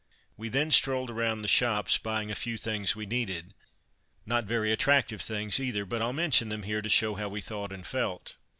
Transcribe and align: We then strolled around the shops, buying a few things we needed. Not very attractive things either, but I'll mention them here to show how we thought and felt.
We 0.35 0.49
then 0.49 0.71
strolled 0.71 1.11
around 1.11 1.43
the 1.43 1.47
shops, 1.47 1.99
buying 1.99 2.31
a 2.31 2.33
few 2.35 2.57
things 2.57 2.95
we 2.95 3.05
needed. 3.05 3.53
Not 4.25 4.45
very 4.45 4.71
attractive 4.71 5.21
things 5.21 5.59
either, 5.59 5.85
but 5.85 6.01
I'll 6.01 6.11
mention 6.11 6.49
them 6.49 6.63
here 6.63 6.81
to 6.81 6.89
show 6.89 7.13
how 7.13 7.29
we 7.29 7.39
thought 7.39 7.71
and 7.71 7.85
felt. 7.85 8.33